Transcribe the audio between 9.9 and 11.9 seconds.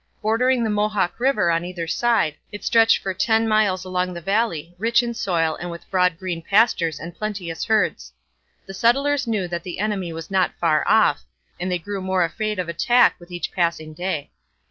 was not far off, and they